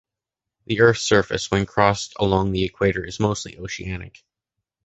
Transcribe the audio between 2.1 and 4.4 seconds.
along the Equator, is mostly oceanic.